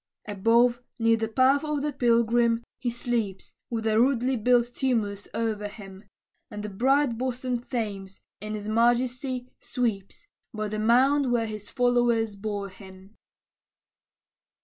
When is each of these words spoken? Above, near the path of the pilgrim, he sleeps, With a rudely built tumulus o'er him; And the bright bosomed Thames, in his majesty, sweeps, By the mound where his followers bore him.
Above, 0.27 0.81
near 0.97 1.15
the 1.15 1.27
path 1.27 1.63
of 1.63 1.83
the 1.83 1.93
pilgrim, 1.93 2.63
he 2.79 2.89
sleeps, 2.89 3.53
With 3.69 3.85
a 3.85 3.99
rudely 3.99 4.35
built 4.35 4.73
tumulus 4.73 5.27
o'er 5.35 5.67
him; 5.67 6.05
And 6.49 6.63
the 6.63 6.69
bright 6.69 7.19
bosomed 7.19 7.69
Thames, 7.69 8.19
in 8.39 8.55
his 8.55 8.67
majesty, 8.67 9.51
sweeps, 9.59 10.25
By 10.55 10.69
the 10.69 10.79
mound 10.79 11.31
where 11.31 11.45
his 11.45 11.69
followers 11.69 12.35
bore 12.35 12.69
him. 12.69 13.15